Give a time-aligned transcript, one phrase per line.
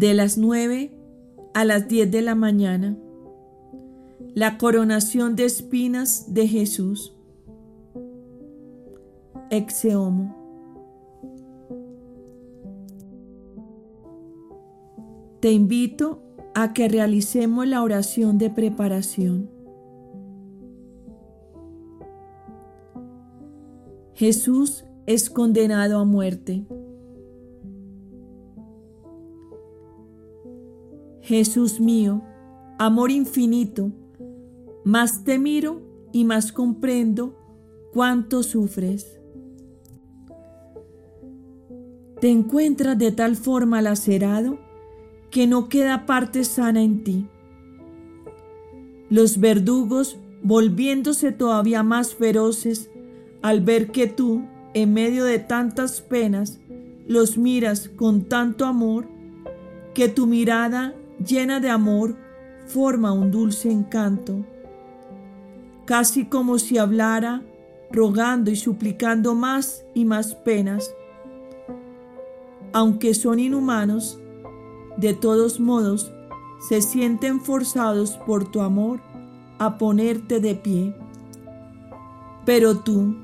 [0.00, 0.90] de las 9
[1.52, 2.96] a las 10 de la mañana.
[4.34, 7.14] La coronación de espinas de Jesús.
[9.50, 10.34] Exeomo.
[15.40, 16.22] Te invito
[16.54, 19.50] a que realicemos la oración de preparación.
[24.14, 26.64] Jesús es condenado a muerte.
[31.30, 32.22] Jesús mío,
[32.76, 33.92] amor infinito,
[34.82, 37.38] más te miro y más comprendo
[37.92, 39.20] cuánto sufres.
[42.20, 44.58] Te encuentras de tal forma lacerado
[45.30, 47.28] que no queda parte sana en ti.
[49.08, 52.90] Los verdugos, volviéndose todavía más feroces
[53.40, 54.42] al ver que tú,
[54.74, 56.58] en medio de tantas penas,
[57.06, 59.06] los miras con tanto amor,
[59.94, 62.16] que tu mirada llena de amor
[62.66, 64.44] forma un dulce encanto,
[65.84, 67.42] casi como si hablara
[67.90, 70.94] rogando y suplicando más y más penas.
[72.72, 74.18] Aunque son inhumanos,
[74.96, 76.12] de todos modos
[76.68, 79.00] se sienten forzados por tu amor
[79.58, 80.94] a ponerte de pie.
[82.44, 83.16] Pero tú,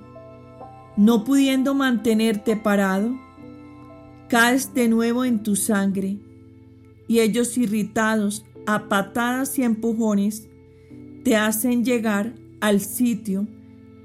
[0.96, 3.10] no pudiendo mantenerte parado,
[4.28, 6.18] caes de nuevo en tu sangre,
[7.08, 10.48] y ellos irritados a patadas y empujones
[11.24, 13.46] te hacen llegar al sitio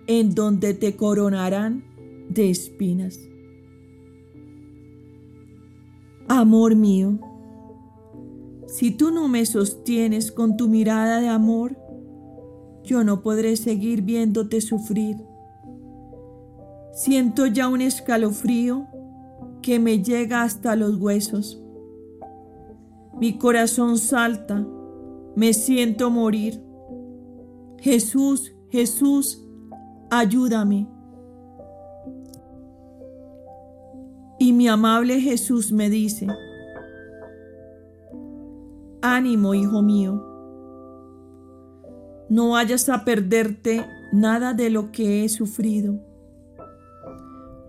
[0.07, 1.83] en donde te coronarán
[2.29, 3.19] de espinas.
[6.27, 7.19] Amor mío,
[8.67, 11.77] si tú no me sostienes con tu mirada de amor,
[12.83, 15.17] yo no podré seguir viéndote sufrir.
[16.93, 18.87] Siento ya un escalofrío
[19.61, 21.60] que me llega hasta los huesos.
[23.21, 24.65] Mi corazón salta,
[25.35, 26.59] me siento morir.
[27.77, 29.45] Jesús, Jesús,
[30.09, 30.89] ayúdame.
[34.39, 36.25] Y mi amable Jesús me dice,
[39.03, 40.25] ánimo, hijo mío,
[42.27, 45.99] no vayas a perderte nada de lo que he sufrido.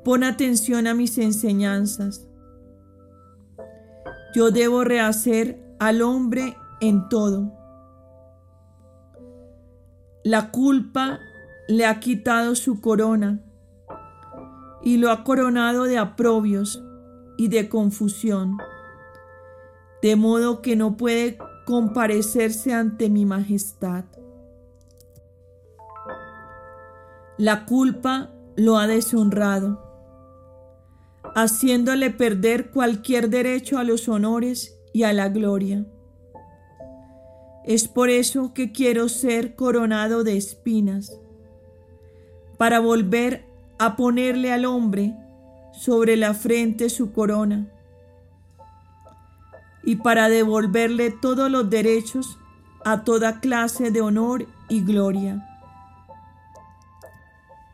[0.02, 2.26] Pon atención a mis enseñanzas.
[4.34, 7.52] Yo debo rehacer al hombre en todo.
[10.24, 11.18] La culpa
[11.68, 13.40] le ha quitado su corona
[14.82, 16.82] y lo ha coronado de aprobios
[17.36, 18.56] y de confusión,
[20.00, 24.04] de modo que no puede comparecerse ante mi majestad.
[27.36, 29.91] La culpa lo ha deshonrado
[31.34, 35.86] haciéndole perder cualquier derecho a los honores y a la gloria.
[37.64, 41.18] Es por eso que quiero ser coronado de espinas,
[42.58, 43.44] para volver
[43.78, 45.14] a ponerle al hombre
[45.72, 47.68] sobre la frente su corona,
[49.84, 52.38] y para devolverle todos los derechos
[52.84, 55.48] a toda clase de honor y gloria.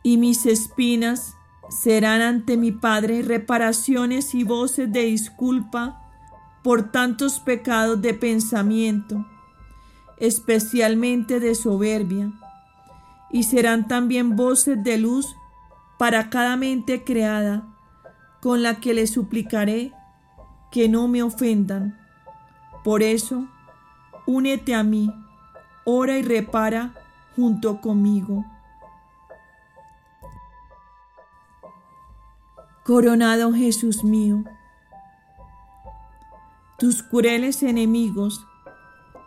[0.01, 1.35] Y mis espinas
[1.69, 6.01] serán ante mi Padre reparaciones y voces de disculpa
[6.63, 9.25] por tantos pecados de pensamiento,
[10.17, 12.31] especialmente de soberbia,
[13.31, 15.35] y serán también voces de luz
[15.97, 17.67] para cada mente creada,
[18.41, 19.93] con la que le suplicaré
[20.71, 21.97] que no me ofendan.
[22.83, 23.47] Por eso,
[24.25, 25.13] únete a mí,
[25.85, 26.93] ora y repara
[27.35, 28.45] junto conmigo.
[32.89, 34.45] Coronado Jesús mío,
[36.79, 38.43] tus crueles enemigos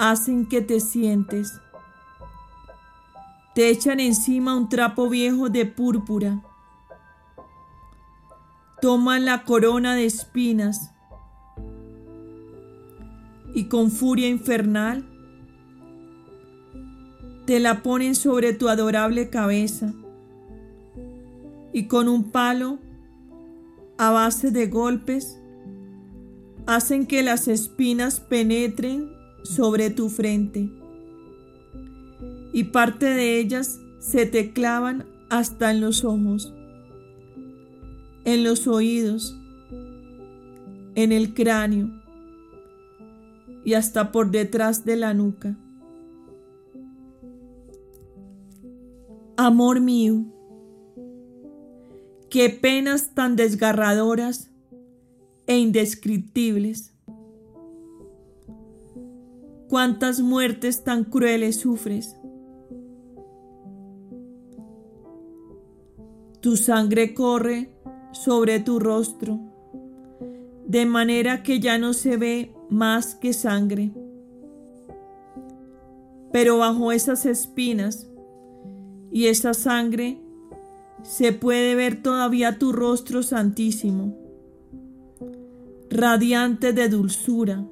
[0.01, 1.61] hacen que te sientes.
[3.55, 6.43] Te echan encima un trapo viejo de púrpura.
[8.81, 10.91] Toman la corona de espinas
[13.55, 15.07] y con furia infernal
[17.47, 19.93] te la ponen sobre tu adorable cabeza
[21.73, 22.81] y con un palo
[24.03, 25.41] a base de golpes
[26.67, 29.13] hacen que las espinas penetren
[29.45, 30.69] sobre tu frente
[32.53, 36.53] y parte de ellas se te clavan hasta en los ojos,
[38.25, 39.39] en los oídos,
[40.97, 41.89] en el cráneo
[43.65, 45.57] y hasta por detrás de la nuca.
[49.37, 50.25] Amor mío,
[52.33, 54.49] Qué penas tan desgarradoras
[55.47, 56.93] e indescriptibles.
[59.69, 62.17] cuántas muertes tan crueles sufres.
[66.41, 67.75] Tu sangre corre
[68.13, 69.39] sobre tu rostro,
[70.67, 73.93] de manera que ya no se ve más que sangre.
[76.33, 78.09] Pero bajo esas espinas
[79.11, 80.22] y esa sangre
[81.03, 84.17] se puede ver todavía tu rostro santísimo,
[85.91, 87.67] radiante de dulzura,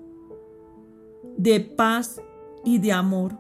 [1.37, 2.21] de paz
[2.65, 3.37] y de amor.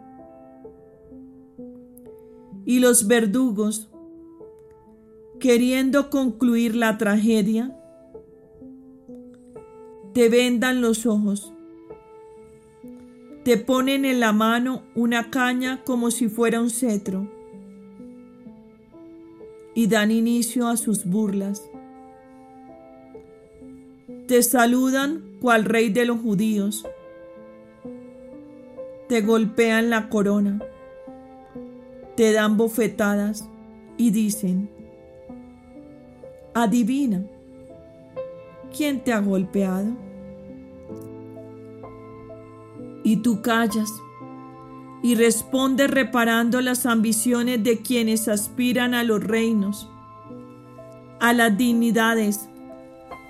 [2.65, 3.91] Y los verdugos,
[5.41, 7.77] queriendo concluir la tragedia,
[10.15, 11.53] te vendan los ojos,
[13.45, 17.40] te ponen en la mano una caña como si fuera un cetro
[19.75, 21.71] y dan inicio a sus burlas.
[24.27, 26.87] Te saludan cual rey de los judíos.
[29.09, 30.61] Te golpean la corona.
[32.17, 33.49] Te dan bofetadas
[33.97, 34.71] y dicen,
[36.55, 37.25] adivina,
[38.77, 39.91] ¿quién te ha golpeado?
[43.03, 43.91] Y tú callas
[45.03, 49.89] y responde reparando las ambiciones de quienes aspiran a los reinos,
[51.21, 52.49] a las dignidades,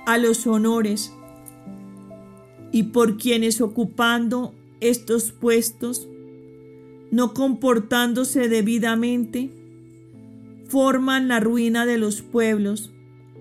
[0.07, 1.15] a los honores,
[2.73, 6.09] y por quienes ocupando estos puestos,
[7.11, 9.51] no comportándose debidamente,
[10.69, 12.93] forman la ruina de los pueblos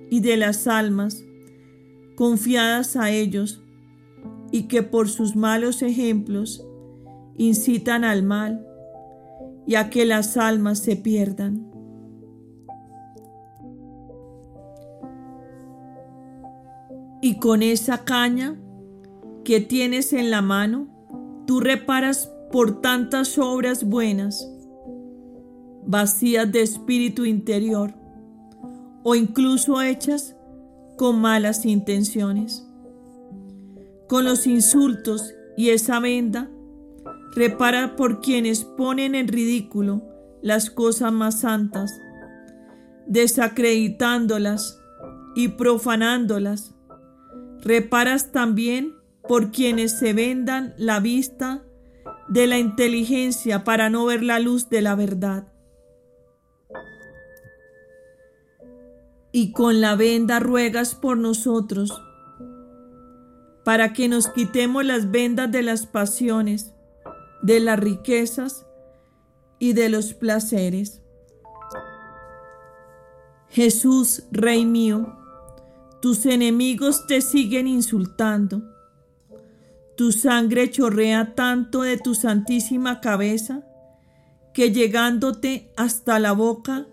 [0.09, 1.23] y de las almas
[2.15, 3.61] confiadas a ellos,
[4.51, 6.65] y que por sus malos ejemplos
[7.39, 8.67] incitan al mal
[9.65, 11.71] y a que las almas se pierdan.
[17.21, 18.59] Y con esa caña
[19.43, 20.87] que tienes en la mano,
[21.47, 24.45] tú reparas por tantas obras buenas,
[25.85, 27.93] vacías de espíritu interior,
[29.03, 30.35] o incluso hechas
[30.97, 32.65] con malas intenciones.
[34.09, 36.49] Con los insultos y esa venda,
[37.35, 40.01] Repara por quienes ponen en ridículo
[40.41, 41.99] las cosas más santas,
[43.07, 44.81] desacreditándolas
[45.35, 46.75] y profanándolas.
[47.61, 48.95] Reparas también
[49.27, 51.63] por quienes se vendan la vista
[52.29, 55.51] de la inteligencia para no ver la luz de la verdad.
[59.31, 62.01] Y con la venda ruegas por nosotros,
[63.63, 66.73] para que nos quitemos las vendas de las pasiones
[67.41, 68.65] de las riquezas
[69.59, 71.01] y de los placeres.
[73.49, 75.15] Jesús, Rey mío,
[76.01, 78.61] tus enemigos te siguen insultando.
[79.97, 83.63] Tu sangre chorrea tanto de tu santísima cabeza
[84.53, 86.87] que llegándote hasta la boca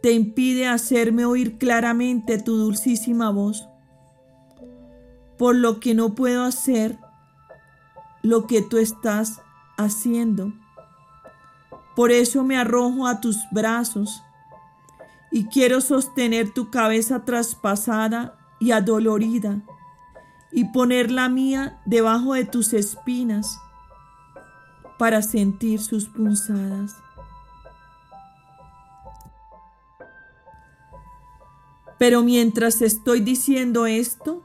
[0.00, 3.68] te impide hacerme oír claramente tu dulcísima voz,
[5.36, 6.98] por lo que no puedo hacer
[8.22, 9.40] lo que tú estás
[9.84, 10.52] haciendo.
[11.96, 14.22] Por eso me arrojo a tus brazos
[15.30, 19.60] y quiero sostener tu cabeza traspasada y adolorida
[20.52, 23.58] y poner la mía debajo de tus espinas
[24.98, 26.96] para sentir sus punzadas.
[31.98, 34.42] Pero mientras estoy diciendo esto,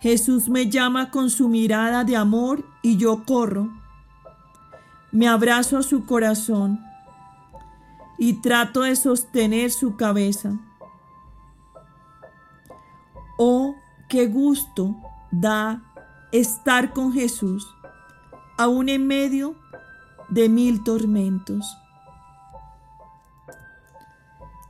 [0.00, 3.68] Jesús me llama con su mirada de amor y yo corro.
[5.12, 6.80] Me abrazo a su corazón
[8.16, 10.58] y trato de sostener su cabeza.
[13.36, 13.74] Oh,
[14.08, 14.96] qué gusto
[15.30, 15.82] da
[16.32, 17.68] estar con Jesús,
[18.56, 19.54] aún en medio
[20.30, 21.76] de mil tormentos.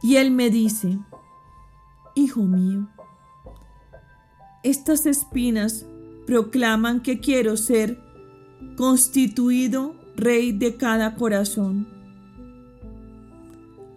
[0.03, 0.99] Y Él me dice,
[2.17, 2.89] Hijo mío,
[4.65, 5.87] estas espinas
[6.27, 8.08] proclaman que quiero ser
[8.79, 11.89] constituido rey de cada corazón.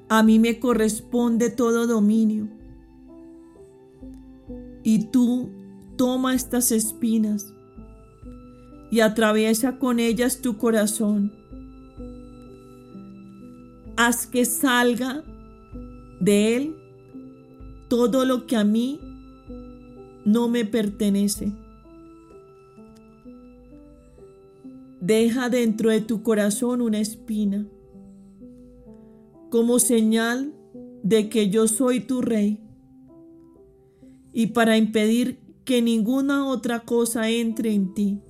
[0.09, 2.47] A mí me corresponde todo dominio.
[4.81, 5.51] Y tú
[5.97, 7.53] toma estas espinas
[8.89, 11.31] y atraviesa con ellas tu corazón.
[13.97, 15.23] Haz que salga
[16.19, 16.75] de él
[17.88, 19.00] todo lo que a mí
[20.25, 21.53] no me pertenece.
[25.11, 27.67] Deja dentro de tu corazón una espina
[29.49, 30.53] como señal
[31.03, 32.61] de que yo soy tu rey
[34.31, 38.21] y para impedir que ninguna otra cosa entre en ti.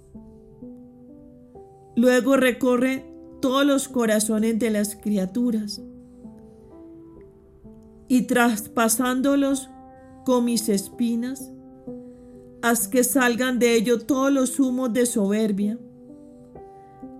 [1.95, 3.05] Luego recorre
[3.41, 5.83] todos los corazones de las criaturas
[8.07, 9.69] y traspasándolos
[10.25, 11.51] con mis espinas,
[12.63, 15.77] haz que salgan de ello todos los humos de soberbia,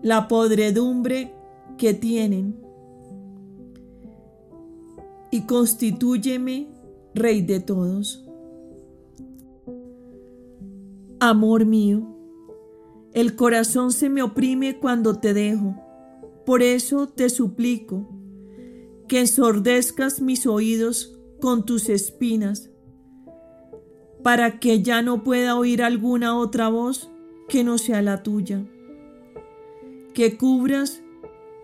[0.02, 1.34] la podredumbre
[1.78, 2.60] que tienen,
[5.32, 6.68] y constitúyeme
[7.14, 8.26] Rey de todos.
[11.20, 12.08] Amor mío,
[13.14, 15.76] el corazón se me oprime cuando te dejo,
[16.46, 18.10] por eso te suplico
[19.08, 22.70] que ensordezcas mis oídos con tus espinas,
[24.24, 27.10] para que ya no pueda oír alguna otra voz
[27.50, 28.66] que no sea la tuya.
[30.14, 31.02] Que cubras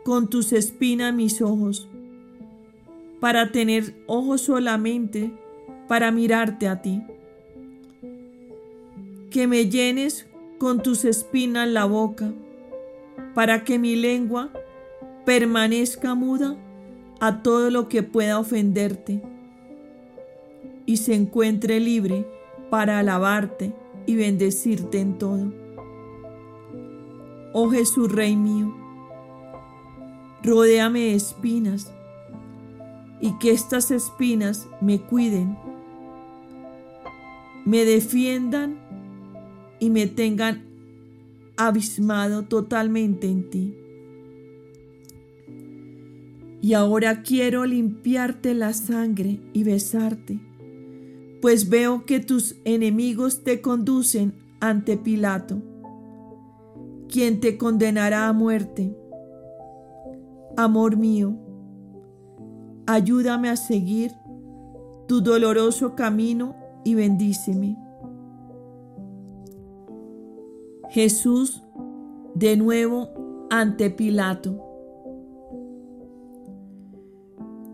[0.04, 1.90] con tus espinas mis ojos,
[3.20, 5.32] para tener ojos solamente
[5.88, 7.02] para mirarte a ti.
[9.32, 10.28] Que me llenes
[10.60, 12.32] con tus espinas la boca,
[13.34, 14.52] para que mi lengua
[15.26, 16.58] permanezca muda
[17.20, 19.22] a todo lo que pueda ofenderte
[20.86, 22.26] y se encuentre libre
[22.70, 23.74] para alabarte
[24.06, 25.67] y bendecirte en todo.
[27.60, 28.72] Oh Jesús, Rey mío,
[30.44, 31.92] rodéame de espinas
[33.20, 35.58] y que estas espinas me cuiden,
[37.66, 38.78] me defiendan
[39.80, 40.66] y me tengan
[41.58, 43.76] abismado totalmente en ti.
[46.62, 50.40] Y ahora quiero limpiarte la sangre y besarte,
[51.42, 55.64] pues veo que tus enemigos te conducen ante Pilato,
[57.08, 58.96] quien te condenará a muerte.
[60.56, 61.36] Amor mío,
[62.86, 64.12] ayúdame a seguir
[65.08, 67.78] tu doloroso camino y bendíceme.
[70.90, 71.64] Jesús
[72.34, 73.10] de nuevo
[73.50, 74.64] ante Pilato.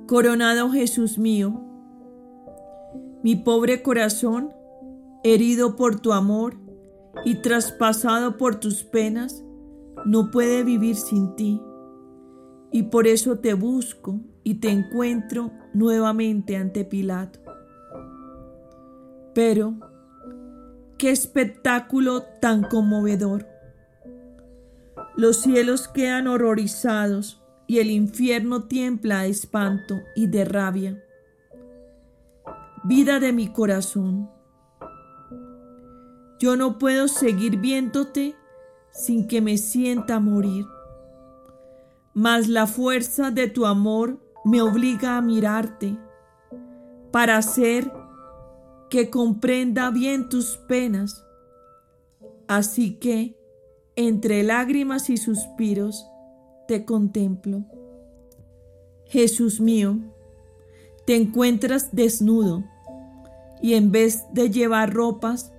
[0.08, 1.62] Coronado Jesús mío,
[3.24, 4.52] mi pobre corazón,
[5.24, 6.63] herido por tu amor
[7.26, 9.44] y traspasado por tus penas,
[10.06, 11.62] no puede vivir sin ti.
[12.72, 17.40] Y por eso te busco y te encuentro nuevamente ante Pilato.
[19.34, 19.76] Pero,
[20.98, 23.48] qué espectáculo tan conmovedor.
[25.16, 31.04] Los cielos quedan horrorizados y el infierno tiembla de espanto y de rabia.
[32.84, 34.30] Vida de mi corazón,
[36.40, 38.36] yo no puedo seguir viéndote
[38.92, 40.66] sin que me sienta morir,
[42.14, 45.98] mas la fuerza de tu amor me obliga a mirarte
[47.12, 47.92] para hacer
[48.90, 51.26] que comprenda bien tus penas.
[52.48, 53.38] Así que,
[53.96, 56.06] entre lágrimas y suspiros,
[56.68, 57.64] te contemplo.
[59.06, 59.98] Jesús mío,
[61.06, 62.64] te encuentras desnudo
[63.62, 65.53] y en vez de llevar ropas,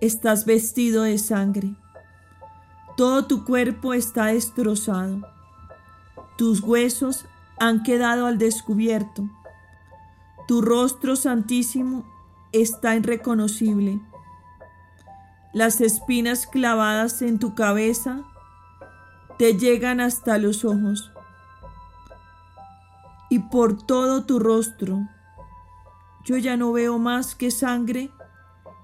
[0.00, 1.74] estás vestido de sangre.
[2.96, 5.22] Todo tu cuerpo está destrozado.
[6.36, 7.24] Tus huesos
[7.58, 9.28] han quedado al descubierto.
[10.46, 12.04] Tu rostro santísimo
[12.52, 14.00] está irreconocible.
[15.52, 18.22] Las espinas clavadas en tu cabeza
[19.38, 21.12] te llegan hasta los ojos
[23.30, 25.08] y por todo tu rostro.
[26.24, 28.10] Yo ya no veo más que sangre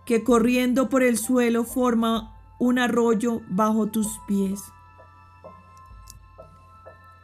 [0.04, 4.62] que corriendo por el suelo forma un arroyo bajo tus pies.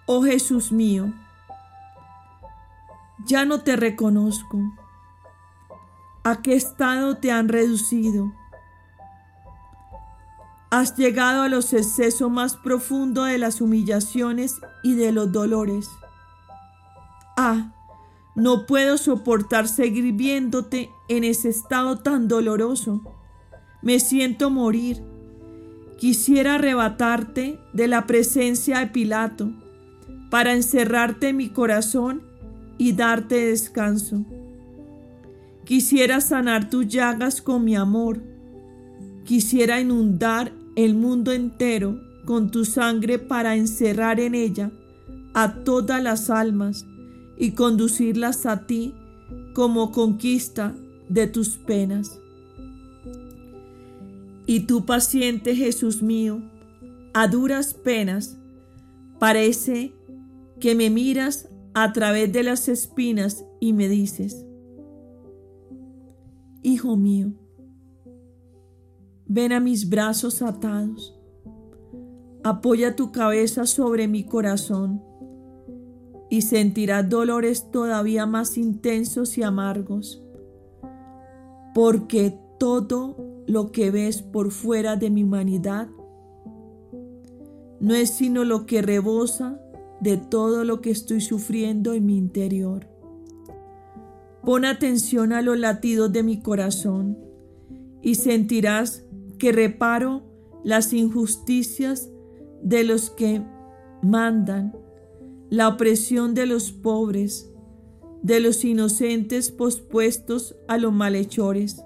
[0.06, 1.12] Oh Jesús mío,
[3.24, 4.58] ya no te reconozco.
[6.24, 8.32] ¿A qué estado te han reducido?
[10.70, 15.88] Has llegado a los excesos más profundos de las humillaciones y de los dolores.
[17.36, 17.72] Ah,
[18.34, 23.02] no puedo soportar seguir viéndote en ese estado tan doloroso.
[23.82, 25.02] Me siento morir.
[25.98, 29.50] Quisiera arrebatarte de la presencia de Pilato
[30.30, 32.22] para encerrarte en mi corazón
[32.78, 34.24] y darte descanso.
[35.64, 38.22] Quisiera sanar tus llagas con mi amor.
[39.24, 44.70] Quisiera inundar el mundo entero con tu sangre para encerrar en ella
[45.34, 46.86] a todas las almas
[47.40, 48.94] y conducirlas a ti
[49.54, 50.76] como conquista
[51.08, 52.20] de tus penas.
[54.46, 56.42] Y tú paciente Jesús mío,
[57.14, 58.36] a duras penas,
[59.18, 59.94] parece
[60.60, 64.44] que me miras a través de las espinas y me dices,
[66.62, 67.32] Hijo mío,
[69.24, 71.18] ven a mis brazos atados,
[72.44, 75.09] apoya tu cabeza sobre mi corazón
[76.30, 80.22] y sentirás dolores todavía más intensos y amargos,
[81.74, 85.88] porque todo lo que ves por fuera de mi humanidad
[87.80, 89.60] no es sino lo que rebosa
[90.00, 92.86] de todo lo que estoy sufriendo en mi interior.
[94.44, 97.18] Pon atención a los latidos de mi corazón
[98.02, 99.04] y sentirás
[99.38, 100.22] que reparo
[100.62, 102.08] las injusticias
[102.62, 103.42] de los que
[104.02, 104.74] mandan,
[105.50, 107.50] la opresión de los pobres,
[108.22, 111.82] de los inocentes pospuestos a los malhechores,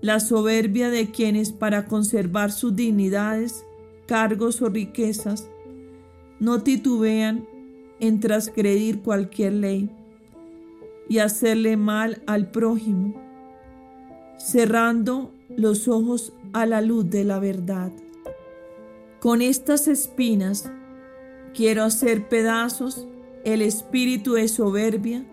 [0.00, 3.64] la soberbia de quienes para conservar sus dignidades,
[4.06, 5.48] cargos o riquezas,
[6.40, 7.46] no titubean
[8.00, 9.88] en transgredir cualquier ley
[11.08, 13.14] y hacerle mal al prójimo,
[14.38, 17.92] cerrando los ojos a la luz de la verdad.
[19.20, 20.68] Con estas espinas
[21.54, 23.06] quiero hacer pedazos
[23.44, 25.24] el espíritu de soberbia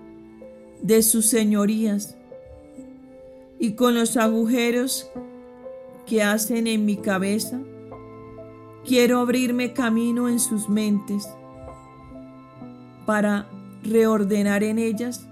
[0.81, 2.15] de sus señorías
[3.59, 5.09] y con los agujeros
[6.05, 7.59] que hacen en mi cabeza,
[8.85, 11.27] quiero abrirme camino en sus mentes
[13.05, 13.47] para
[13.83, 15.27] reordenar en ellas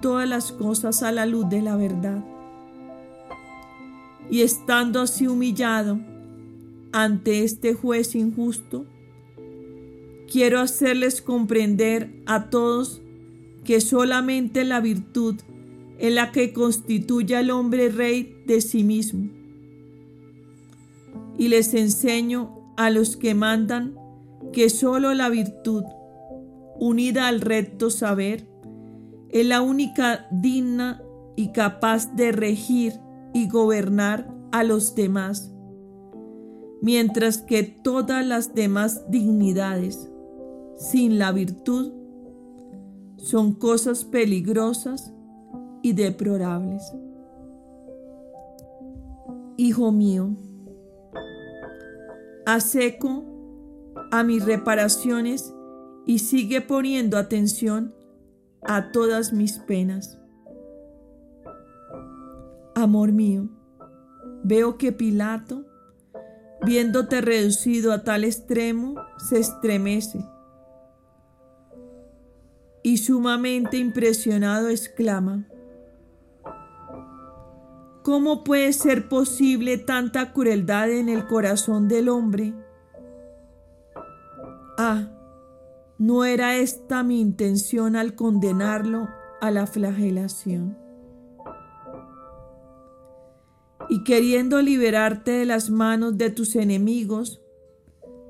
[0.00, 2.24] todas las cosas a la luz de la verdad.
[4.30, 5.98] Y estando así humillado
[6.92, 8.84] ante este juez injusto,
[10.30, 13.02] quiero hacerles comprender a todos
[13.64, 15.36] que solamente la virtud
[15.98, 19.28] es la que constituye al hombre rey de sí mismo.
[21.36, 23.96] Y les enseño a los que mandan
[24.52, 25.84] que solo la virtud,
[26.78, 28.46] unida al recto saber,
[29.28, 31.02] es la única digna
[31.36, 32.94] y capaz de regir
[33.34, 35.52] y gobernar a los demás,
[36.82, 40.09] mientras que todas las demás dignidades,
[40.80, 41.92] sin la virtud,
[43.18, 45.12] son cosas peligrosas
[45.82, 46.82] y deplorables.
[49.58, 50.30] Hijo mío,
[52.60, 53.24] seco
[54.10, 55.54] a mis reparaciones
[56.06, 57.94] y sigue poniendo atención
[58.62, 60.18] a todas mis penas.
[62.74, 63.50] Amor mío,
[64.42, 65.66] veo que Pilato,
[66.64, 68.94] viéndote reducido a tal extremo,
[69.28, 70.24] se estremece
[72.82, 75.46] y sumamente impresionado exclama,
[78.02, 82.54] ¿Cómo puede ser posible tanta crueldad en el corazón del hombre?
[84.78, 85.10] Ah,
[85.98, 89.06] no era esta mi intención al condenarlo
[89.42, 90.78] a la flagelación.
[93.90, 97.42] Y queriendo liberarte de las manos de tus enemigos,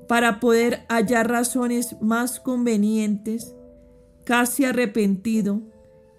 [0.09, 3.55] para poder hallar razones más convenientes,
[4.25, 5.61] casi arrepentido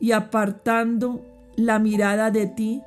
[0.00, 1.24] y apartando
[1.56, 2.82] la mirada de ti,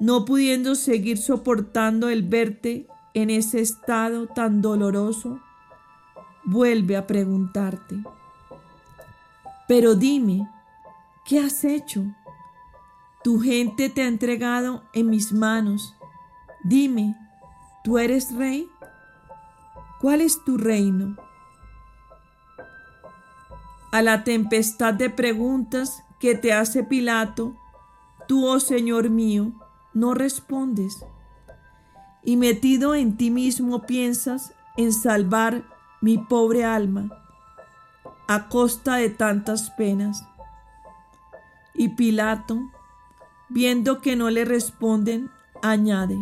[0.00, 5.40] no pudiendo seguir soportando el verte en ese estado tan doloroso,
[6.44, 8.02] vuelve a preguntarte,
[9.66, 10.48] pero dime,
[11.24, 12.04] ¿qué has hecho?
[13.22, 15.94] Tu gente te ha entregado en mis manos.
[16.62, 17.16] Dime,
[17.82, 18.68] ¿tú eres rey?
[20.00, 21.16] ¿Cuál es tu reino?
[23.94, 27.54] A la tempestad de preguntas que te hace Pilato,
[28.26, 29.52] tú, oh Señor mío,
[29.92, 31.06] no respondes.
[32.24, 35.62] Y metido en ti mismo piensas en salvar
[36.00, 37.08] mi pobre alma
[38.26, 40.24] a costa de tantas penas.
[41.72, 42.58] Y Pilato,
[43.48, 45.30] viendo que no le responden,
[45.62, 46.18] añade,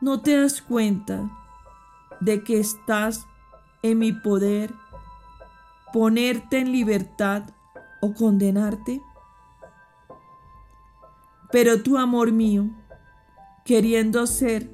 [0.00, 1.28] ¿no te das cuenta
[2.22, 3.26] de que estás
[3.82, 4.72] en mi poder
[5.92, 7.44] ponerte en libertad
[8.00, 9.00] o condenarte?
[11.52, 12.70] Pero tu amor mío,
[13.64, 14.70] queriendo hacer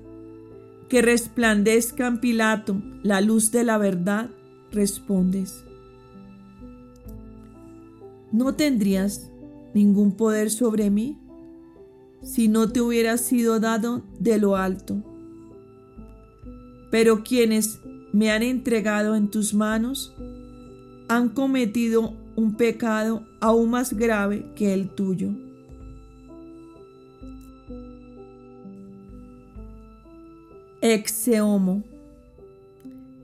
[0.88, 4.30] que resplandezca en Pilato la luz de la verdad,
[4.70, 5.64] respondes,
[8.30, 9.30] ¿no tendrías
[9.74, 11.18] ningún poder sobre mí
[12.22, 15.02] si no te hubiera sido dado de lo alto?
[16.90, 17.80] Pero quienes
[18.12, 20.14] me han entregado en tus manos
[21.14, 25.28] han cometido un pecado aún más grave que el tuyo.
[30.80, 31.84] Exeomo.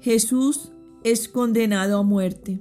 [0.03, 0.70] Jesús
[1.03, 2.61] es condenado a muerte.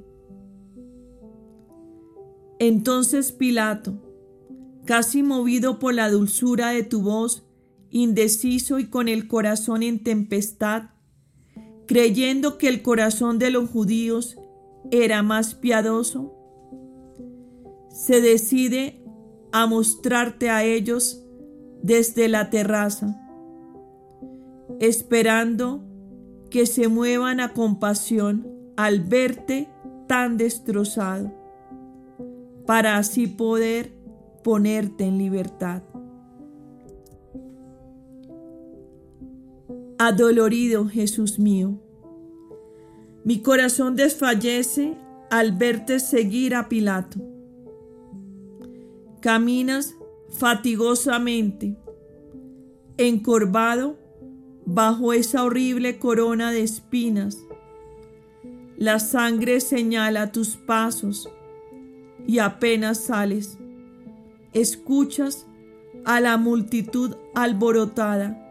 [2.57, 4.01] Entonces Pilato,
[4.85, 7.43] casi movido por la dulzura de tu voz,
[7.91, 10.91] indeciso y con el corazón en tempestad,
[11.85, 14.36] creyendo que el corazón de los judíos
[14.91, 16.33] era más piadoso,
[17.89, 19.01] se decide
[19.51, 21.23] a mostrarte a ellos
[21.81, 23.19] desde la terraza,
[24.79, 25.83] esperando
[26.49, 29.69] que se muevan a compasión al verte
[30.07, 31.31] tan destrozado,
[32.65, 33.93] para así poder
[34.43, 35.83] ponerte en libertad.
[39.97, 41.79] Adolorido Jesús mío,
[43.27, 44.95] mi corazón desfallece
[45.29, 47.19] al verte seguir a Pilato.
[49.19, 49.95] Caminas
[50.29, 51.75] fatigosamente,
[52.95, 53.97] encorvado
[54.65, 57.43] bajo esa horrible corona de espinas.
[58.77, 61.29] La sangre señala tus pasos
[62.25, 63.57] y apenas sales.
[64.53, 65.45] Escuchas
[66.05, 68.41] a la multitud alborotada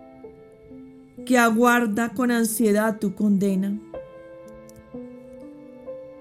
[1.25, 3.81] que aguarda con ansiedad tu condena.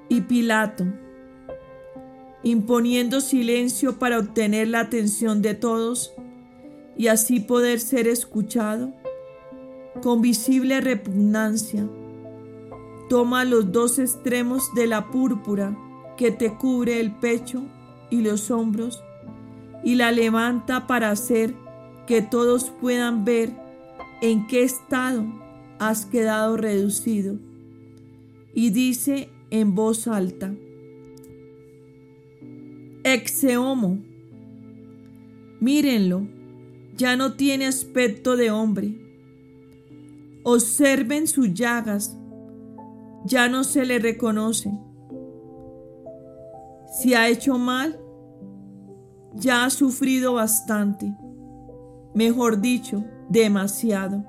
[0.10, 0.86] Y Pilato,
[2.44, 6.13] imponiendo silencio para obtener la atención de todos
[6.98, 8.94] y así poder ser escuchado,
[10.02, 11.88] con visible repugnancia,
[13.10, 15.78] toma los dos extremos de la púrpura
[16.18, 17.63] que te cubre el pecho
[18.10, 19.04] y los hombros
[19.84, 21.56] y la levanta para hacer
[22.08, 23.54] que todos puedan ver
[24.22, 25.26] en qué estado
[25.80, 27.36] has quedado reducido.
[28.54, 30.53] Y dice en voz alta,
[33.03, 33.99] Exeomo,
[35.60, 36.27] mírenlo,
[36.97, 38.97] ya no tiene aspecto de hombre.
[40.43, 42.17] Observen sus llagas,
[43.25, 44.71] ya no se le reconoce.
[46.99, 47.99] Si ha hecho mal,
[49.36, 51.15] ya ha sufrido bastante,
[52.15, 54.23] mejor dicho, demasiado.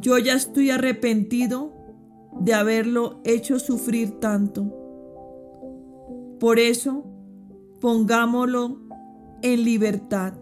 [0.00, 1.77] Yo ya estoy arrepentido
[2.40, 4.64] de haberlo hecho sufrir tanto.
[6.40, 7.04] Por eso,
[7.80, 8.78] pongámoslo
[9.42, 10.34] en libertad.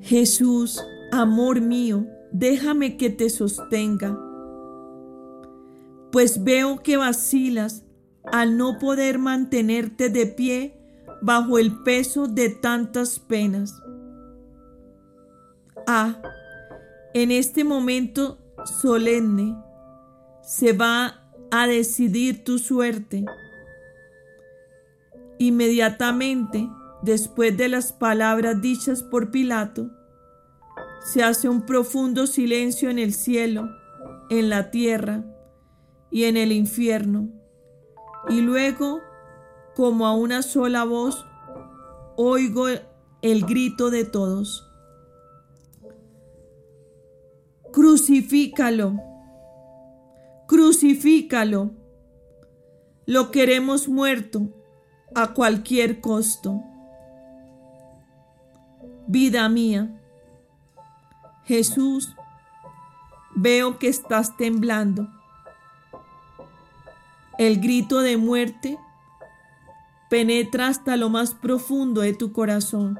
[0.00, 4.18] Jesús, amor mío, déjame que te sostenga,
[6.10, 7.84] pues veo que vacilas
[8.32, 10.80] al no poder mantenerte de pie
[11.20, 13.82] bajo el peso de tantas penas.
[15.86, 16.20] Ah,
[17.22, 18.38] en este momento
[18.80, 19.56] solemne
[20.40, 23.24] se va a decidir tu suerte.
[25.38, 26.68] Inmediatamente
[27.02, 29.90] después de las palabras dichas por Pilato,
[31.00, 33.68] se hace un profundo silencio en el cielo,
[34.30, 35.24] en la tierra
[36.12, 37.30] y en el infierno.
[38.28, 39.00] Y luego,
[39.74, 41.26] como a una sola voz,
[42.16, 42.66] oigo
[43.22, 44.67] el grito de todos.
[47.78, 49.00] Crucifícalo,
[50.48, 51.70] crucifícalo.
[53.06, 54.48] Lo queremos muerto
[55.14, 56.60] a cualquier costo.
[59.06, 59.96] Vida mía,
[61.44, 62.16] Jesús,
[63.36, 65.08] veo que estás temblando.
[67.38, 68.76] El grito de muerte
[70.10, 72.98] penetra hasta lo más profundo de tu corazón.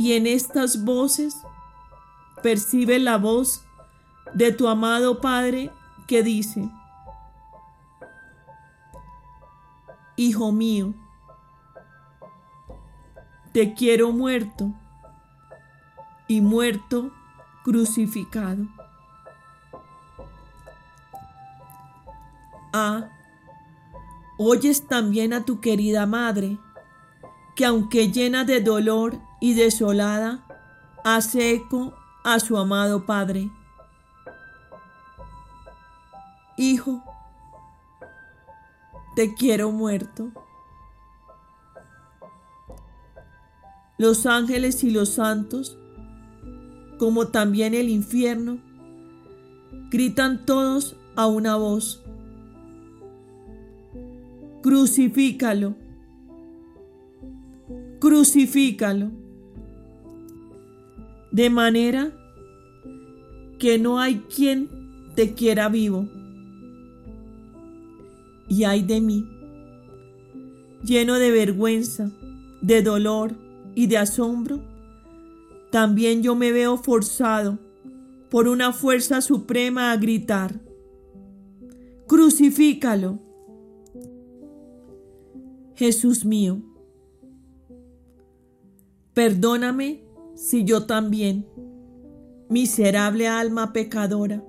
[0.00, 1.34] Y en estas voces
[2.42, 3.64] percibe la voz
[4.34, 5.70] de tu amado Padre
[6.06, 6.70] que dice,
[10.16, 10.94] Hijo mío,
[13.52, 14.72] te quiero muerto
[16.26, 17.12] y muerto
[17.62, 18.66] crucificado.
[22.72, 23.08] Ah,
[24.38, 26.58] oyes también a tu querida madre,
[27.54, 30.44] que aunque llena de dolor y desolada,
[31.04, 31.94] hace eco
[32.34, 33.50] a su amado Padre.
[36.58, 37.02] Hijo,
[39.16, 40.30] te quiero muerto.
[43.96, 45.78] Los ángeles y los santos,
[46.98, 48.58] como también el infierno,
[49.90, 52.04] gritan todos a una voz.
[54.62, 55.76] Crucifícalo,
[58.00, 59.12] crucifícalo.
[61.30, 62.17] De manera
[63.58, 64.68] que no hay quien
[65.14, 66.08] te quiera vivo.
[68.48, 69.28] Y ay de mí,
[70.82, 72.10] lleno de vergüenza,
[72.62, 73.34] de dolor
[73.74, 74.60] y de asombro,
[75.70, 77.58] también yo me veo forzado
[78.30, 80.60] por una fuerza suprema a gritar,
[82.06, 83.18] crucifícalo.
[85.74, 86.62] Jesús mío,
[89.18, 90.04] Perdóname
[90.36, 91.44] si yo también,
[92.48, 94.44] miserable alma pecadora,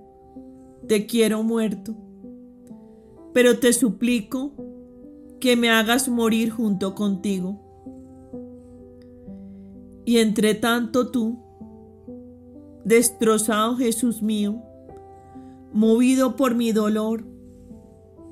[0.88, 1.96] te quiero muerto,
[3.34, 4.54] pero te suplico
[5.40, 7.60] que me hagas morir junto contigo.
[10.06, 11.38] Y entre tanto tú,
[12.84, 14.62] destrozado Jesús mío,
[15.72, 17.26] movido por mi dolor,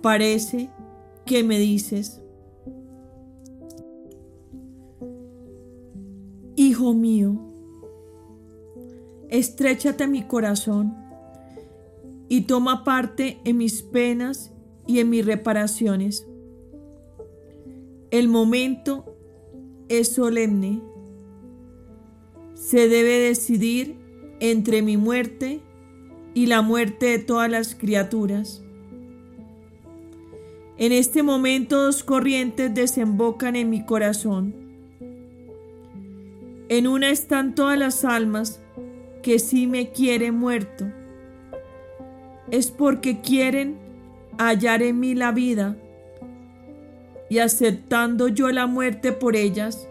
[0.02, 0.72] parece
[1.26, 2.22] que me dices,
[6.60, 7.47] Hijo mío,
[9.30, 10.96] estrechate mi corazón
[12.30, 14.52] y toma parte en mis penas
[14.86, 16.28] y en mis reparaciones.
[18.12, 19.18] El momento
[19.90, 20.82] es solemne.
[22.54, 23.96] Se debe decidir
[24.40, 25.62] entre mi muerte
[26.34, 28.64] y la muerte de todas las criaturas.
[30.78, 34.68] En este momento dos corrientes desembocan en mi corazón
[36.70, 38.62] en una están todas las almas
[39.28, 40.86] que sí me quieren muerto.
[42.50, 43.78] Es porque quieren
[44.38, 45.76] hallar en mí la vida
[47.30, 49.90] y aceptando yo la muerte por ellas,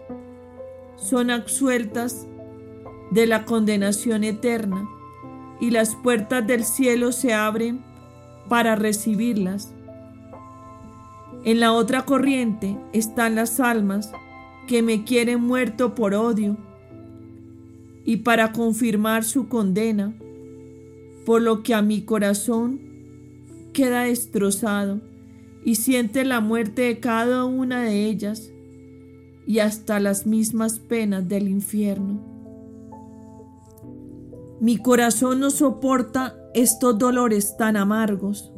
[0.95, 2.25] son absueltas
[3.11, 4.89] de la condenación eterna
[5.61, 7.83] y las puertas del cielo se abren
[8.49, 9.71] para recibirlas.
[11.45, 14.11] En la otra corriente están las almas
[14.67, 16.57] que me quieren muerto por odio
[18.07, 20.17] y para confirmar su condena,
[21.25, 22.79] por lo que a mi corazón
[23.73, 25.01] queda destrozado
[25.65, 28.49] y siente la muerte de cada una de ellas
[29.45, 32.21] y hasta las mismas penas del infierno.
[34.61, 38.53] Mi corazón no soporta estos dolores tan amargos.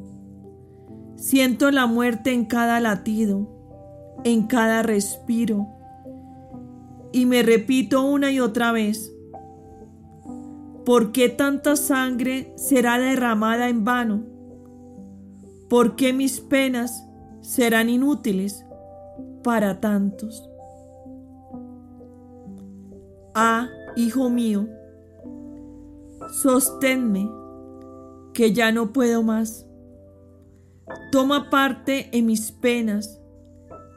[1.16, 3.50] Siento la muerte en cada latido,
[4.24, 5.68] en cada respiro,
[7.12, 9.12] y me repito una y otra vez,
[10.90, 14.24] ¿Por qué tanta sangre será derramada en vano?
[15.70, 17.06] ¿Por qué mis penas
[17.42, 18.66] serán inútiles
[19.44, 20.50] para tantos?
[23.36, 24.68] Ah, hijo mío,
[26.42, 27.30] sosténme,
[28.34, 29.68] que ya no puedo más.
[31.12, 33.22] Toma parte en mis penas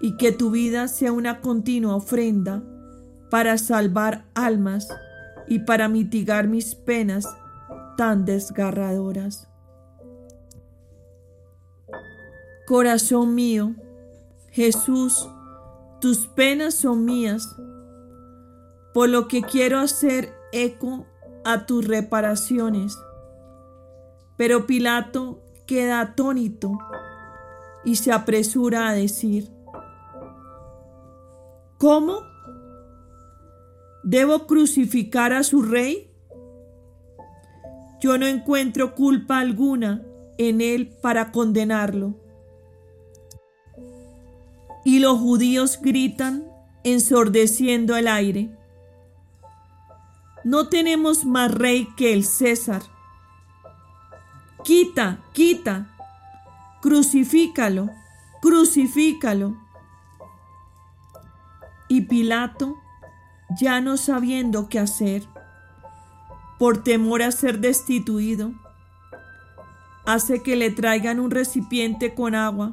[0.03, 2.63] y que tu vida sea una continua ofrenda
[3.31, 4.91] para salvar almas
[5.47, 7.27] y para mitigar mis penas
[7.97, 9.49] tan desgarradoras.
[12.67, 13.75] Corazón mío,
[14.51, 15.29] Jesús,
[16.01, 17.57] tus penas son mías,
[18.95, 21.07] por lo que quiero hacer eco
[21.45, 22.97] a tus reparaciones.
[24.37, 26.79] Pero Pilato queda atónito
[27.85, 29.51] y se apresura a decir,
[31.79, 32.32] ¿cómo?
[34.03, 36.11] ¿Debo crucificar a su rey?
[38.01, 40.03] Yo no encuentro culpa alguna
[40.39, 42.17] en él para condenarlo.
[44.85, 46.45] Y los judíos gritan
[46.83, 48.51] ensordeciendo el aire.
[50.43, 52.83] No tenemos más rey que el César.
[54.65, 55.97] Quita, quita,
[56.81, 57.89] crucifícalo,
[58.41, 59.57] crucifícalo.
[61.87, 62.82] Y Pilato
[63.59, 65.27] ya no sabiendo qué hacer,
[66.59, 68.53] por temor a ser destituido,
[70.07, 72.73] hace que le traigan un recipiente con agua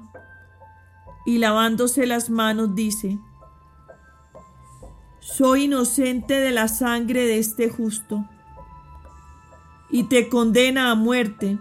[1.25, 3.19] y lavándose las manos dice,
[5.19, 8.25] soy inocente de la sangre de este justo
[9.89, 11.57] y te condena a muerte.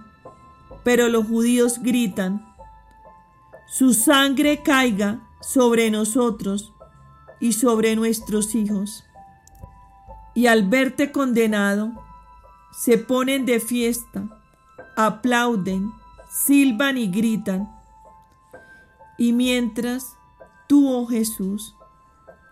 [0.85, 2.55] Pero los judíos gritan,
[3.67, 6.73] su sangre caiga sobre nosotros
[7.41, 9.08] y sobre nuestros hijos
[10.35, 11.93] y al verte condenado,
[12.73, 14.29] se ponen de fiesta,
[14.97, 15.91] aplauden,
[16.31, 17.69] silban y gritan.
[19.17, 20.17] Y mientras
[20.69, 21.75] tú, oh Jesús,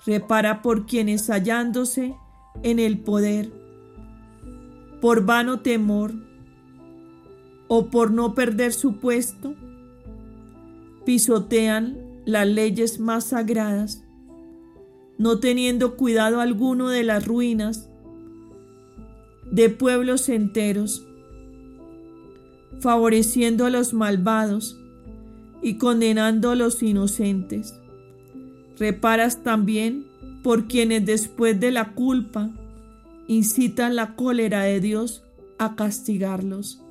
[0.05, 2.17] repara por quienes hallándose
[2.63, 3.53] en el poder,
[5.01, 6.15] por vano temor
[7.69, 9.55] o por no perder su puesto,
[11.05, 14.06] pisotean las leyes más sagradas
[15.19, 17.89] no teniendo cuidado alguno de las ruinas
[19.51, 21.07] de pueblos enteros,
[22.81, 24.79] favoreciendo a los malvados
[25.63, 27.75] y condenando a los inocentes.
[28.79, 30.07] Reparas también
[30.43, 32.51] por quienes después de la culpa
[33.27, 35.25] incitan la cólera de Dios
[35.59, 36.83] a castigarlos.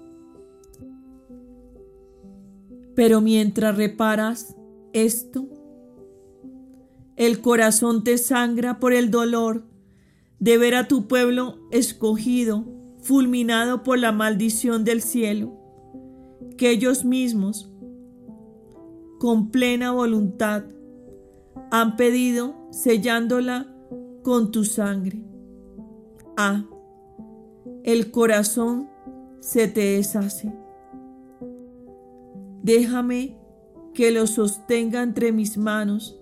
[2.95, 4.55] Pero mientras reparas
[4.93, 5.47] esto,
[7.15, 9.63] el corazón te sangra por el dolor
[10.39, 12.65] de ver a tu pueblo escogido,
[13.01, 15.53] fulminado por la maldición del cielo,
[16.57, 17.71] que ellos mismos,
[19.19, 20.63] con plena voluntad,
[21.71, 23.73] han pedido sellándola
[24.23, 25.23] con tu sangre.
[26.37, 26.65] Ah,
[27.83, 28.89] el corazón
[29.39, 30.53] se te deshace.
[32.63, 33.37] Déjame
[33.93, 36.19] que lo sostenga entre mis manos,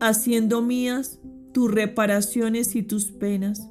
[0.00, 1.20] haciendo mías
[1.52, 3.68] tus reparaciones y tus penas.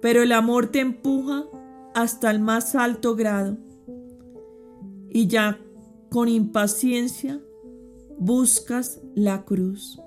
[0.00, 1.44] Pero el amor te empuja
[1.94, 3.58] hasta el más alto grado
[5.10, 5.58] y ya
[6.10, 7.40] con impaciencia
[8.18, 10.00] buscas la cruz.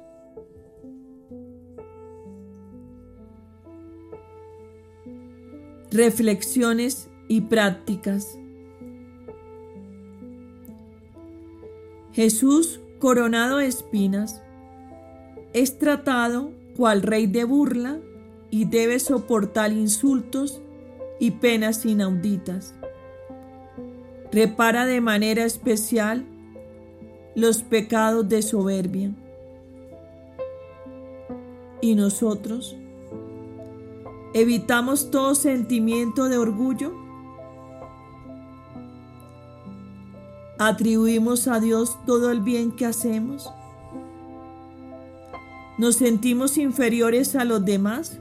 [5.91, 8.37] Reflexiones y prácticas.
[12.11, 14.41] Jesús, coronado de espinas,
[15.55, 18.01] es tratado cual rey de burla
[18.51, 20.61] y debe soportar insultos
[21.17, 22.75] y penas inauditas.
[24.33, 26.25] Repara de manera especial
[27.35, 29.11] los pecados de soberbia.
[31.79, 32.75] ¿Y nosotros?
[34.33, 36.91] ¿Evitamos todo sentimiento de orgullo?
[40.59, 43.49] ¿Atribuimos a Dios todo el bien que hacemos?
[45.77, 48.19] ¿Nos sentimos inferiores a los demás?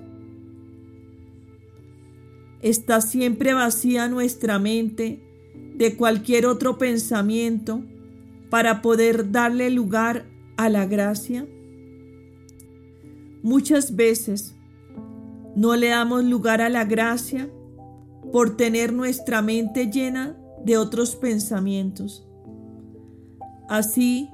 [2.63, 5.23] ¿Está siempre vacía nuestra mente
[5.77, 7.83] de cualquier otro pensamiento
[8.51, 11.47] para poder darle lugar a la gracia?
[13.43, 14.57] Muchas veces
[15.55, 17.49] no le damos lugar a la gracia
[18.33, 22.27] por tener nuestra mente llena de otros pensamientos.
[23.69, 24.31] Así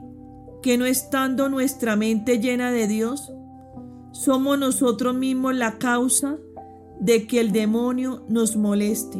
[0.62, 3.32] que no estando nuestra mente llena de Dios,
[4.12, 6.38] somos nosotros mismos la causa
[6.98, 9.18] de que el demonio nos moleste.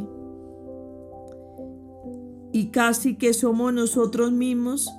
[2.52, 4.90] Y casi que somos nosotros mismos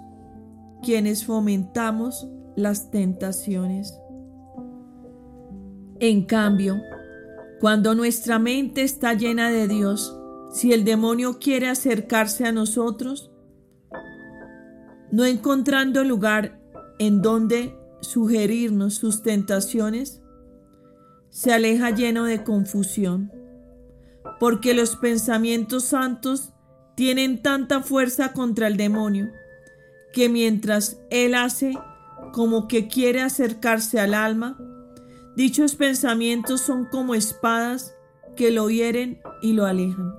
[0.82, 3.98] quienes fomentamos las tentaciones.
[6.00, 6.82] En cambio,
[7.60, 10.18] cuando nuestra mente está llena de Dios,
[10.52, 13.31] si el demonio quiere acercarse a nosotros,
[15.12, 16.60] no encontrando lugar
[17.00, 20.21] en donde sugerirnos sus tentaciones,
[21.30, 23.32] se aleja lleno de confusión,
[24.39, 26.54] porque los pensamientos santos
[26.95, 29.32] tienen tanta fuerza contra el demonio,
[30.13, 31.78] que mientras él hace
[32.34, 34.58] como que quiere acercarse al alma,
[35.36, 37.95] dichos pensamientos son como espadas
[38.36, 40.13] que lo hieren y lo alejan.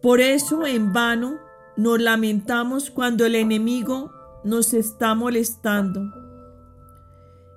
[0.00, 1.47] Por eso en vano
[1.78, 4.12] nos lamentamos cuando el enemigo
[4.42, 6.12] nos está molestando.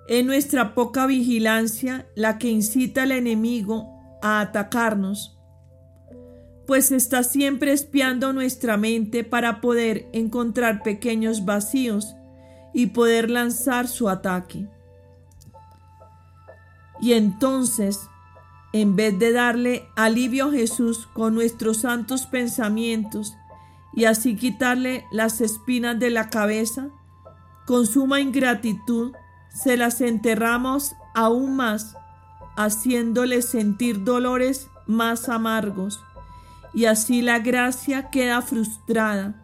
[0.08, 3.90] Es nuestra poca vigilancia la que incita al enemigo
[4.22, 5.40] a atacarnos,
[6.68, 12.16] pues está siempre espiando nuestra mente para poder encontrar pequeños vacíos
[12.76, 14.68] y poder lanzar su ataque.
[17.02, 18.00] Y entonces
[18.74, 23.36] en vez de darle alivio a Jesús con nuestros santos pensamientos
[23.94, 26.90] y así quitarle las espinas de la cabeza,
[27.66, 29.14] con suma ingratitud
[29.50, 31.96] se las enterramos aún más,
[32.56, 36.04] haciéndole sentir dolores más amargos,
[36.74, 39.36] y así la gracia queda frustrada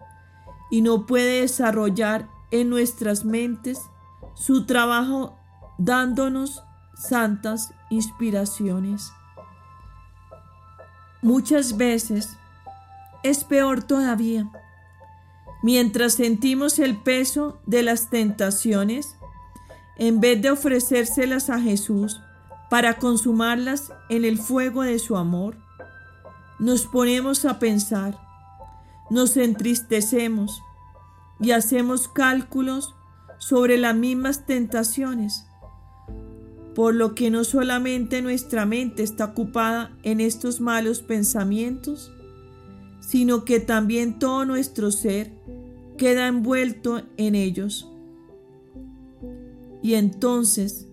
[0.70, 3.82] y no puede desarrollar en nuestras mentes
[4.34, 5.38] su trabajo
[5.78, 6.64] dándonos
[6.96, 9.12] santas inspiraciones.
[11.22, 12.38] Muchas veces
[13.30, 14.50] es peor todavía.
[15.64, 19.16] Mientras sentimos el peso de las tentaciones,
[19.98, 22.22] en vez de ofrecérselas a Jesús
[22.70, 25.58] para consumarlas en el fuego de su amor,
[26.60, 28.20] nos ponemos a pensar,
[29.10, 30.62] nos entristecemos
[31.40, 32.96] y hacemos cálculos
[33.40, 35.48] sobre las mismas tentaciones
[36.78, 42.12] por lo que no solamente nuestra mente está ocupada en estos malos pensamientos,
[43.08, 45.32] sino que también todo nuestro ser
[45.98, 47.90] queda envuelto en ellos.
[49.82, 50.90] Y entonces,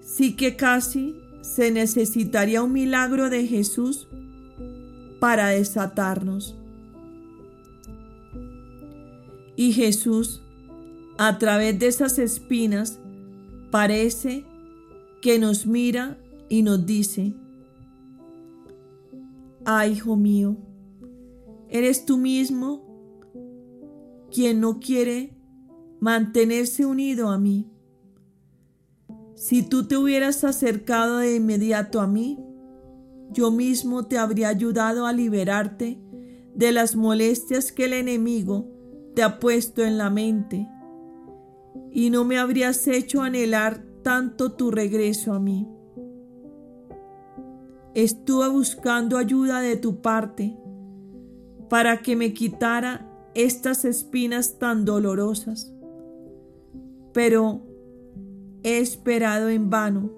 [0.00, 4.06] sí que casi se necesitaría un milagro de Jesús
[5.18, 6.56] para desatarnos.
[9.56, 10.42] Y Jesús,
[11.18, 13.00] a través de esas espinas,
[13.72, 14.44] parece
[15.20, 16.18] que nos mira
[16.48, 17.34] y nos dice,
[19.64, 20.56] ah, hijo mío,
[21.74, 22.84] eres tú mismo
[24.30, 25.36] quien no quiere
[25.98, 27.68] mantenerse unido a mí,
[29.34, 32.38] Si tú te hubieras acercado de inmediato a mí,
[33.32, 36.00] yo mismo te habría ayudado a liberarte
[36.54, 38.70] de las molestias que el enemigo
[39.16, 40.68] te ha puesto en la mente
[41.90, 45.68] y no me habrías hecho anhelar tanto tu regreso a mí.
[47.94, 50.56] Estuve buscando ayuda de tu parte
[51.68, 55.72] para que me quitara estas espinas tan dolorosas,
[57.12, 57.62] pero
[58.62, 60.10] he esperado en vano,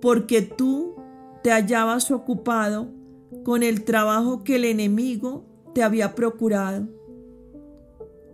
[0.00, 0.94] porque tú
[1.42, 2.88] te hallabas ocupado
[3.44, 5.44] con el trabajo que el enemigo
[5.74, 6.88] te había procurado.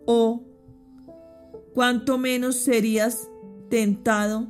[0.07, 0.43] O
[1.75, 3.29] cuánto menos serías
[3.69, 4.49] tentado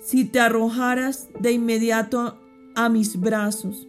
[0.00, 2.38] si te arrojaras de inmediato
[2.74, 3.87] a mis brazos.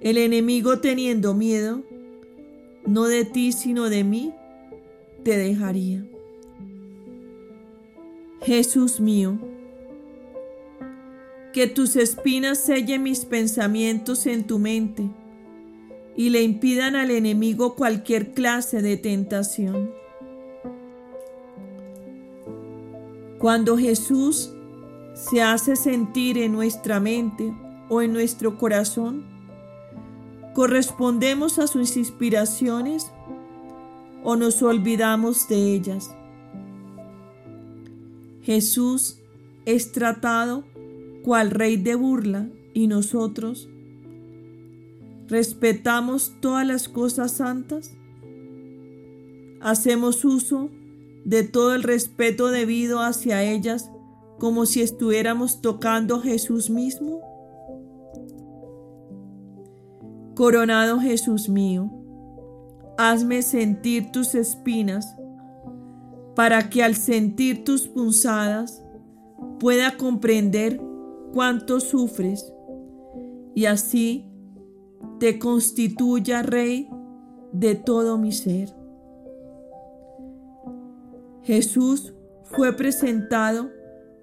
[0.00, 1.82] El enemigo teniendo miedo,
[2.86, 4.32] no de ti sino de mí,
[5.24, 6.04] te dejaría.
[8.42, 9.38] Jesús mío,
[11.52, 15.10] que tus espinas sellen mis pensamientos en tu mente
[16.16, 19.90] y le impidan al enemigo cualquier clase de tentación.
[23.38, 24.52] Cuando Jesús
[25.14, 27.52] se hace sentir en nuestra mente
[27.88, 29.37] o en nuestro corazón,
[30.58, 33.12] ¿correspondemos a sus inspiraciones
[34.24, 36.10] o nos olvidamos de ellas?
[38.42, 39.20] Jesús
[39.66, 40.64] es tratado
[41.22, 43.68] cual rey de burla y nosotros
[45.28, 47.92] respetamos todas las cosas santas,
[49.60, 50.70] hacemos uso
[51.24, 53.92] de todo el respeto debido hacia ellas
[54.40, 57.37] como si estuviéramos tocando a Jesús mismo.
[60.38, 61.90] Coronado Jesús mío,
[62.96, 65.16] hazme sentir tus espinas
[66.36, 68.84] para que al sentir tus punzadas
[69.58, 70.80] pueda comprender
[71.32, 72.54] cuánto sufres
[73.56, 74.30] y así
[75.18, 76.88] te constituya Rey
[77.50, 78.72] de todo mi ser.
[81.42, 82.14] Jesús
[82.44, 83.70] fue presentado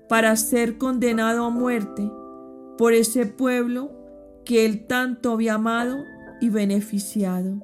[0.08, 2.10] para ser condenado a muerte
[2.78, 4.05] por ese pueblo
[4.46, 5.98] que él tanto había amado
[6.40, 7.62] y beneficiado.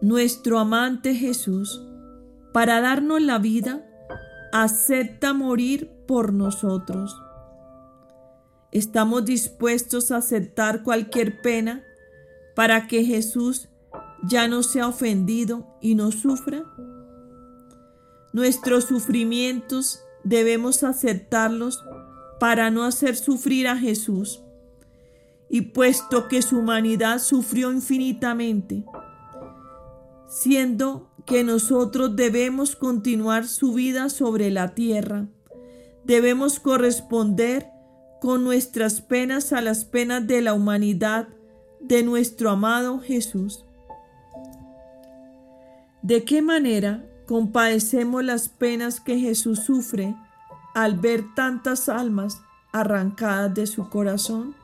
[0.00, 1.84] Nuestro amante Jesús,
[2.52, 3.84] para darnos la vida,
[4.52, 7.14] acepta morir por nosotros.
[8.70, 11.82] Estamos dispuestos a aceptar cualquier pena
[12.54, 13.68] para que Jesús
[14.22, 16.64] ya no sea ofendido y no sufra.
[18.32, 21.82] Nuestros sufrimientos debemos aceptarlos
[22.38, 24.42] para no hacer sufrir a Jesús.
[25.50, 28.84] Y puesto que su humanidad sufrió infinitamente,
[30.28, 35.26] siendo que nosotros debemos continuar su vida sobre la tierra,
[36.04, 37.66] debemos corresponder
[38.20, 41.28] con nuestras penas a las penas de la humanidad
[41.80, 43.64] de nuestro amado Jesús.
[46.02, 50.14] ¿De qué manera compadecemos las penas que Jesús sufre
[50.74, 52.40] al ver tantas almas
[52.72, 54.54] arrancadas de su corazón?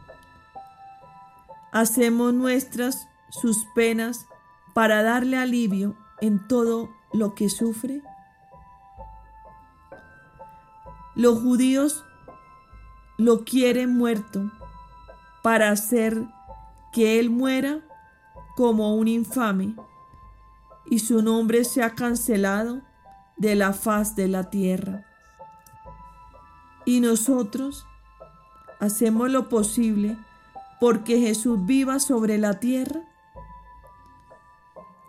[1.74, 4.28] Hacemos nuestras sus penas
[4.74, 8.00] para darle alivio en todo lo que sufre.
[11.16, 12.04] Los judíos
[13.18, 14.52] lo quieren muerto
[15.42, 16.24] para hacer
[16.92, 17.80] que él muera
[18.54, 19.74] como un infame
[20.86, 22.82] y su nombre se ha cancelado
[23.36, 25.04] de la faz de la tierra.
[26.84, 27.84] Y nosotros
[28.78, 30.16] hacemos lo posible
[30.84, 33.00] porque Jesús viva sobre la tierra.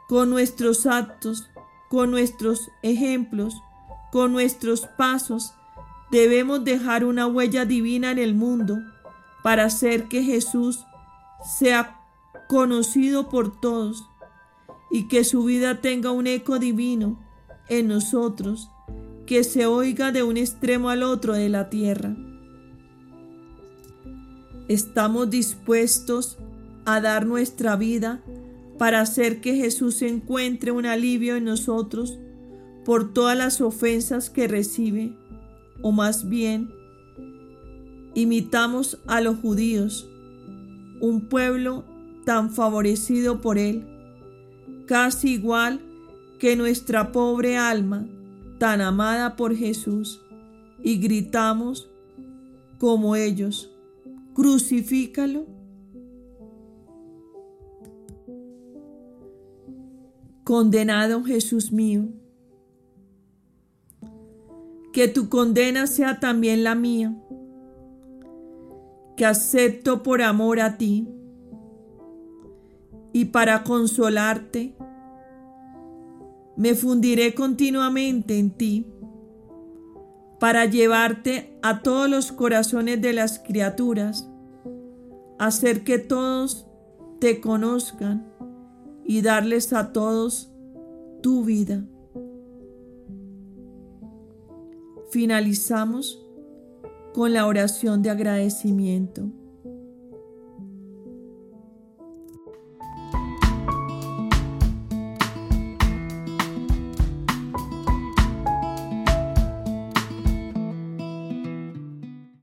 [0.08, 1.50] Con nuestros actos,
[1.90, 3.62] con nuestros ejemplos,
[4.10, 5.54] con nuestros pasos,
[6.12, 8.78] debemos dejar una huella divina en el mundo
[9.44, 10.80] para hacer que Jesús
[11.44, 12.00] sea
[12.48, 14.08] conocido por todos
[14.90, 17.20] y que su vida tenga un eco divino
[17.68, 18.72] en nosotros,
[19.28, 22.16] que se oiga de un extremo al otro de la tierra.
[24.68, 26.38] Estamos dispuestos
[26.86, 28.24] a dar nuestra vida
[28.78, 32.18] para hacer que Jesús encuentre un alivio en nosotros
[32.84, 35.14] por todas las ofensas que recibe,
[35.82, 36.72] o más bien,
[38.14, 40.10] imitamos a los judíos,
[41.02, 41.86] un pueblo
[42.26, 43.86] tan favorecido por Él
[44.86, 45.82] casi igual
[46.40, 48.08] que nuestra pobre alma,
[48.60, 50.22] tan amada por Jesús,
[50.84, 51.90] y gritamos
[52.78, 53.72] como ellos,
[54.36, 55.48] crucifícalo.
[60.44, 62.10] Condenado Jesús mío,
[64.94, 67.18] que tu condena sea también la mía,
[69.18, 71.08] que acepto por amor a ti.
[73.12, 74.76] Y para consolarte,
[76.58, 78.86] me fundiré continuamente en ti
[80.40, 84.30] para llevarte a todos los corazones de las criaturas,
[85.40, 86.68] hacer que todos
[87.20, 88.28] te conozcan
[89.06, 90.52] y darles a todos
[91.22, 91.84] tu vida.
[95.12, 96.22] Finalizamos
[97.14, 99.32] con la oración de agradecimiento.